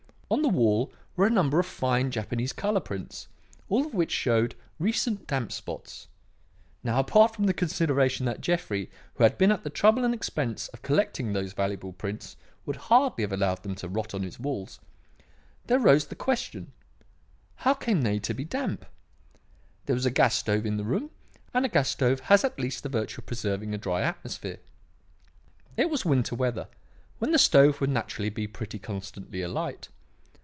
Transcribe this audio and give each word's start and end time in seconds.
On 0.33 0.41
the 0.43 0.47
wall 0.47 0.93
were 1.17 1.25
a 1.25 1.29
number 1.29 1.59
of 1.59 1.65
fine 1.65 2.09
Japanese 2.09 2.53
colour 2.53 2.79
prints, 2.79 3.27
all 3.67 3.85
of 3.85 3.93
which 3.93 4.11
showed 4.13 4.55
recent 4.79 5.27
damp 5.27 5.51
spots. 5.51 6.07
Now, 6.85 6.99
apart 6.99 7.35
from 7.35 7.47
the 7.47 7.53
consideration 7.53 8.25
that 8.27 8.39
Jeffrey, 8.39 8.89
who 9.15 9.23
had 9.25 9.37
been 9.37 9.51
at 9.51 9.65
the 9.65 9.69
trouble 9.69 10.05
and 10.05 10.13
expense 10.13 10.69
of 10.69 10.83
collecting 10.83 11.33
these 11.33 11.51
valuable 11.51 11.91
prints, 11.91 12.37
would 12.65 12.77
hardly 12.77 13.23
have 13.25 13.33
allowed 13.33 13.61
them 13.63 13.75
to 13.75 13.89
rot 13.89 14.13
on 14.13 14.23
his 14.23 14.39
walls, 14.39 14.79
there 15.65 15.81
arose 15.81 16.05
the 16.05 16.15
question: 16.15 16.71
How 17.55 17.73
came 17.73 18.01
they 18.03 18.17
to 18.19 18.33
be 18.33 18.45
damp? 18.45 18.85
There 19.87 19.95
was 19.95 20.05
a 20.05 20.11
gas 20.11 20.35
stove 20.35 20.65
in 20.65 20.77
the 20.77 20.85
room, 20.85 21.09
and 21.53 21.65
a 21.65 21.69
gas 21.69 21.89
stove 21.89 22.21
has 22.31 22.45
at 22.45 22.57
least 22.57 22.83
the 22.83 22.89
virtue 22.89 23.19
of 23.19 23.25
preserving 23.25 23.73
a 23.73 23.77
dry 23.77 24.01
atmosphere. 24.01 24.59
It 25.75 25.89
was 25.89 26.05
winter 26.05 26.35
weather, 26.35 26.69
when 27.19 27.31
the 27.33 27.37
stove 27.37 27.81
would 27.81 27.89
naturally 27.89 28.29
be 28.29 28.47
pretty 28.47 28.79
constantly 28.79 29.41
alight. 29.41 29.89